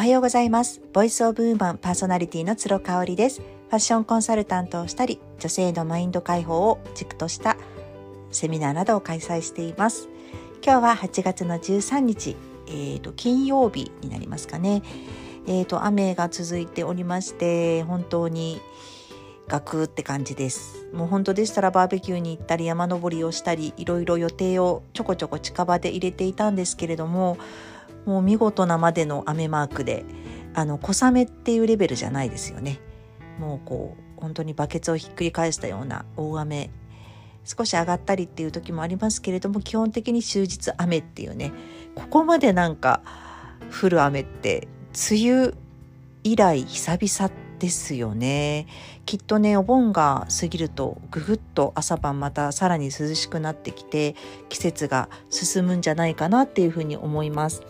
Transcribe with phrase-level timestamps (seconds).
[0.00, 0.80] おはようございます。
[0.94, 3.42] ボイスオブウーマンパーソナリティの鶴香織です。
[3.42, 7.58] ファッションコンサルタントをしたり、女性のマインド解放を軸とした
[8.30, 10.08] セミナーなどを開催しています。
[10.64, 12.34] 今日は8月の13日、
[12.66, 14.82] えーと、金曜日になりますかね。
[15.46, 18.58] えーと、雨が続いておりまして、本当に
[19.48, 20.88] ガクって感じです。
[20.94, 27.36] もう本当でしたらバーベキューに行ったり山登りをしたり、いろいろ予定をちょこちょこ近場で入れていたんですけれども、
[28.06, 30.04] もう見事なまでの雨マークで、
[30.54, 32.80] あの、小雨っていうレベルじゃないですよね。
[33.38, 36.70] もうこう、本当にバケツをひっくり返したような大雨
[37.44, 41.52] 少し上がったりっていう時もありますけれども基本的に終日雨っていうね
[41.94, 43.02] ここまでなんか
[43.82, 44.68] 降る雨って
[45.10, 45.54] 梅雨
[46.22, 48.66] 以来久々ですよね
[49.06, 54.14] きっとねお盆が過ぎるとぐぐっと朝晩またさらに涼しくなってきて
[54.48, 57.62] 季節が進むんじゃないかなっていうふうに思います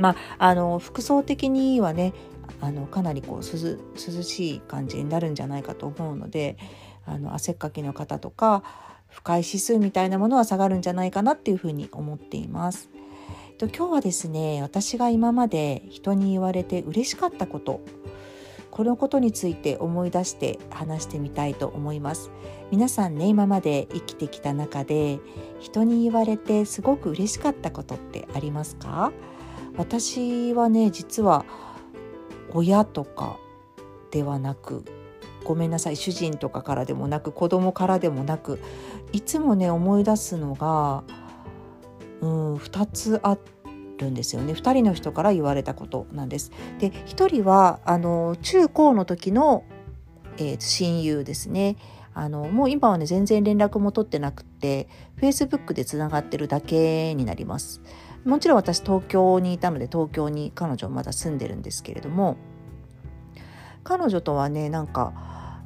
[0.00, 2.12] まああの服装的にはね
[2.60, 6.56] あのかなりこう涼しい感じになるんじゃないかと思うので
[7.06, 8.62] あの汗っかきの方とか
[9.08, 12.90] 不快指数みたいなものは下がるんじゃないかなっていうふうに思っています。
[13.58, 17.82] と今日はですね私が今まで人に言われて嬉しかったこと
[18.70, 22.30] このことについて思い出して話してみたいと思います
[22.70, 25.18] 皆さんね今まで生きてきた中で
[25.58, 29.12] 人に言われてすごく嬉しかったことってありますか？
[29.76, 31.44] 私はね実は
[32.52, 33.38] 親とか
[34.10, 34.84] ではなく
[35.44, 38.60] ごめんなさい主人とかからでもなく子供からでもなく
[39.12, 41.04] いつもね思い出すのが、
[42.20, 43.38] うん、2つあ
[43.98, 46.50] るんですよね2人の人から言われたことなんです。
[46.78, 49.64] で1人はあの中高の時の、
[50.36, 51.76] えー、親友ですね。
[52.12, 54.88] あのもう今はね全然連絡も取ってなくて
[55.20, 57.80] Facebook でつながってるだけになります。
[58.24, 62.36] もちろん私東京にいたので東京に彼女まだ住んでるんですけれども
[63.82, 65.12] 彼女とはねなんか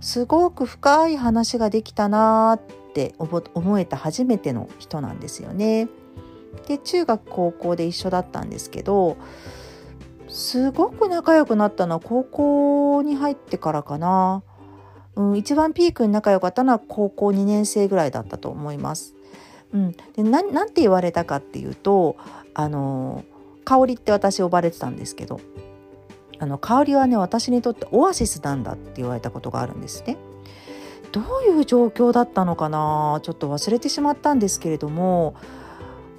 [0.01, 5.89] すごく深い話ができたなって思えた初めての人なんですよね。
[6.69, 9.17] で中学高校で一緒だったんですけど
[10.29, 14.43] すごく仲良くなったのは高校に入ってからかな。
[15.17, 19.15] うん、一番ピークに仲良かったのは高校2年生ぐらいだったと思います。
[19.73, 22.17] うん、でなんて言われたかっていうと
[22.55, 23.25] あの
[23.65, 25.41] 香りって私呼ばれてたんですけど
[26.39, 30.17] あの香りはね私にとってオアシスなんだって言われたことがあるんですね。
[31.13, 35.37] どういう状況だったのかなちょっと忘れてしまったんですけれども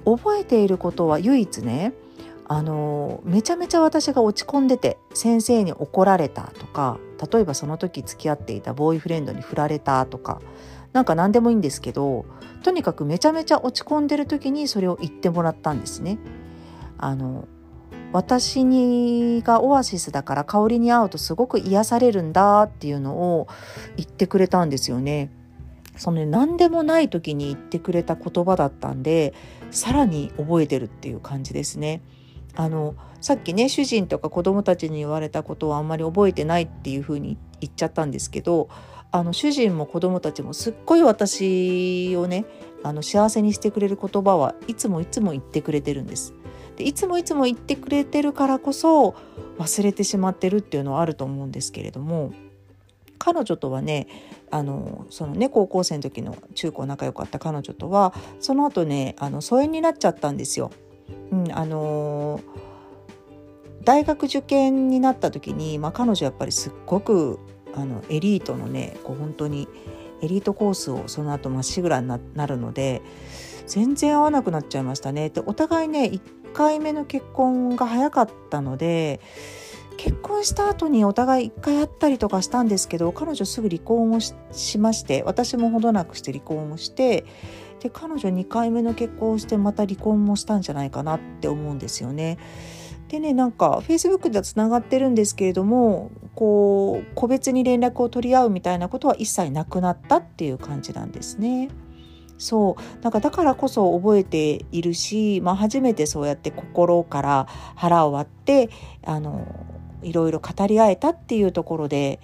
[0.06, 1.92] 覚えていることは唯一ね
[2.48, 6.98] あのめちゃめちゃ私が落ち込んでて先生に怒られたとか
[7.30, 10.40] 例えばその時付き合っていたボーイフレンドに振られたとか
[10.96, 12.24] なんか何でもいいんですけど
[12.62, 16.18] とにかくめちゃめちゃ落ち込んでる時にそれを言ってもらったんですね。
[16.96, 17.46] あの
[18.12, 23.46] 私にがオアシスだから香りに合うとすごく癒されるんだっていうのを
[23.98, 25.30] 言ってくれたんですよね。
[25.98, 29.34] その、ね、何でもない時に言ってくれた言葉だったんで
[29.70, 32.00] さらに覚えてるっていう感じですね。
[32.54, 38.70] あのさっきね主人とか子供たちに言われたことはあんまり覚えてないっていうふうに言っちゃったんですけど
[39.12, 42.44] あの主人も子供たちもすっごい私をね
[42.82, 46.34] あの幸せにしてくれる言葉はいつもいつも言ってくれてるんです。
[46.76, 49.14] でいつもいつも言ってくれてるからこそ
[49.58, 52.32] 忘れてしまってるっていうのはあると思うんですけれども
[53.18, 54.06] 彼女とはね
[54.50, 60.70] あのそのね高校生の時の中高仲良かった彼女とはその後ねあの疎遠になっちゃったんですよ。
[61.32, 62.40] うん、あの
[63.84, 67.38] 大学受験になった時に、まあ、彼女やっぱりすっごく
[67.76, 69.68] あのエリートのねこう本当に
[70.22, 73.02] エリートコースをその後まっしぐらになるので
[73.66, 75.28] 全然合わなくなっちゃいましたね。
[75.30, 79.20] でお互いね1回目の結婚が早かったので
[79.96, 87.24] 結婚した後にお互い1回会ったりとかしたんですけど彼女すぐ離婚をしまして私もほどなくして離婚をして
[87.80, 92.38] で彼女2回目の結婚をしてまた離婚もしたんじゃないかなって思うんですよね。
[93.08, 101.68] でねなんか Facebook ではつながってるんですけれどもこう個別に連絡を取り合うみたいなことは一切なくなったっていう感じなんですね。
[102.38, 108.68] そうなんかだからこそ覚えているし、まあ、初めてそうやって心から腹を割って
[109.06, 109.46] あの
[110.02, 112.20] いろいろ語り合えたっていうところで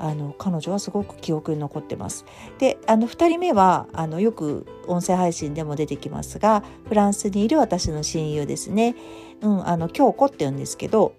[0.00, 2.24] あの彼女はすごく記憶に残ってます。
[2.58, 8.96] であの2人目はあのよく音声配信でも出てきますがフランスにいる私の親友ですね。
[9.42, 11.14] うん、あの京子って言うんですけど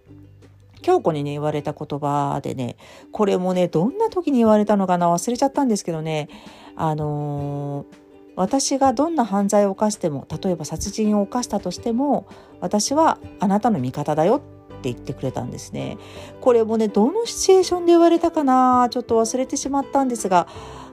[0.81, 2.75] 京子にね言われた言葉でね
[3.11, 6.27] これもねどんな時に言われたのかな忘れちゃったんですけどね
[6.75, 8.01] あのー
[8.35, 12.27] 私がどんな犯罪を犯しても例えば殺人を犯したとしても
[12.59, 14.41] 私はあなたの味方だよ
[14.81, 15.97] って言ってくれたんですね。
[16.41, 18.87] これもねどのシチュエーションで言われたかな？
[18.91, 20.47] ちょっと忘れてしまったんですが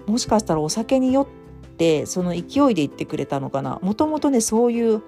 [0.07, 1.27] もしかしたらお酒に酔っ
[1.77, 3.79] てその勢いで言ってくれたのかな？
[3.83, 5.03] もともとねそういう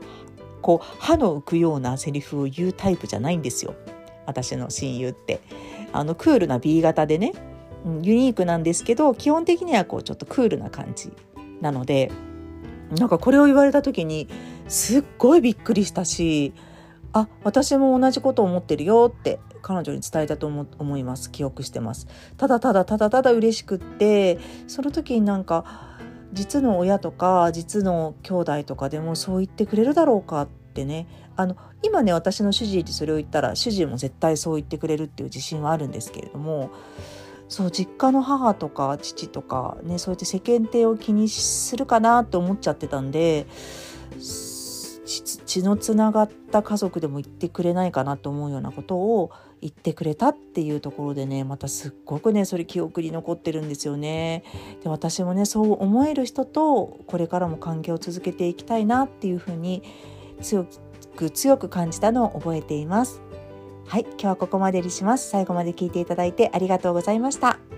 [0.62, 3.74] こう歯の浮くようなセリフを言うタイプじゃないんですよ
[4.26, 5.40] 私の親友って。
[5.92, 7.32] あのクールな B 型でね
[8.02, 11.12] ユニークなんですけど基本的にはこうちょっとクールな感じ
[11.60, 12.12] なので
[12.96, 14.28] なんかこれを言われた時に
[14.68, 16.52] すっごいびっくりしたし
[17.12, 21.30] あ私も同じこと思ってるよって彼女に伝えたと思います。
[21.30, 22.06] 記憶してます。
[22.36, 25.98] ただただただただ嬉しくってその時になんか
[26.32, 31.06] 実の親とか実の兄弟とかでもそう言ってくれるだろうかってね。
[31.36, 36.70] あの今ね私の主治医にそれを言ったら主治医も絶対そう言ってくれるっていう自信はあるんですけれども
[37.48, 43.46] そう実家の母とか父とかねそうやって世間体を気にするかなって思っちゃってたんで
[45.10, 49.30] 血のつながった家族でも言ってくれないかなと思うようなことを
[49.60, 54.44] 言ってくれたっていうところでねまたすっごくねそれ記憶に残ってるんですよね。
[54.82, 59.82] で私もねそう思える人とこれからも関係を続けていきたいなっていうふうに
[60.40, 60.66] 強
[61.16, 63.20] く強く感じたのを覚えています。
[63.86, 65.28] はい、今日はここまでにします。
[65.28, 67.69] 最後まで聞いていただいてありがとうございました。